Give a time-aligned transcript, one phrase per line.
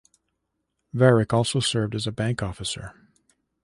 [0.95, 2.95] Varick also served as a bank officer.